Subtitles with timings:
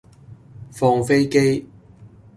[0.71, 1.67] 放飛機